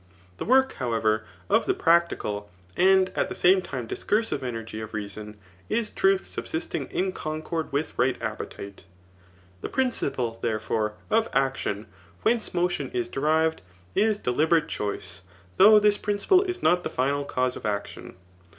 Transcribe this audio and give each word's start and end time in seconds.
The 0.37 0.45
work, 0.45 0.73
however, 0.79 1.25
of 1.47 1.67
the 1.67 1.75
practical, 1.75 2.49
and 2.75 3.09
at 3.15 3.29
the 3.29 3.35
same 3.35 3.61
time 3.61 3.85
discursive 3.85 4.41
energy 4.43 4.81
of 4.81 4.95
reason, 4.95 5.37
is 5.69 5.91
truth 5.91 6.25
subsisting 6.25 6.87
in 6.87 7.11
concord 7.11 7.71
with 7.71 7.99
right 7.99 8.19
appetite. 8.19 8.85
The 9.61 9.69
principle, 9.69 10.39
therefore, 10.41 10.95
of 11.11 11.29
action, 11.33 11.85
whence 12.23 12.51
motion 12.51 12.89
is 12.95 13.09
derived, 13.09 13.61
is 13.93 14.17
deliberate 14.17 14.67
choice, 14.67 15.21
though 15.57 15.77
this 15.79 15.99
principle 15.99 16.41
is 16.41 16.63
not 16.63 16.83
the 16.83 16.89
final 16.89 17.23
cause 17.23 17.55
of 17.55 17.63
action. 17.67 18.15